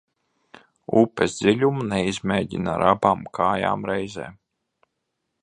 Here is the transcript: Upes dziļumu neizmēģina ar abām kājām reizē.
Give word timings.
Upes 1.01 1.35
dziļumu 1.41 1.85
neizmēģina 1.91 2.73
ar 2.77 2.87
abām 2.95 3.23
kājām 3.41 3.87
reizē. 3.93 4.33